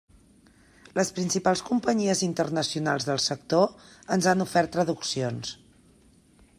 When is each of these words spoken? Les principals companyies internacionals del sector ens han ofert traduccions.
Les 0.99 1.11
principals 1.17 1.61
companyies 1.67 2.23
internacionals 2.29 3.07
del 3.11 3.21
sector 3.29 3.69
ens 4.17 4.31
han 4.33 4.45
ofert 4.49 4.75
traduccions. 4.79 5.55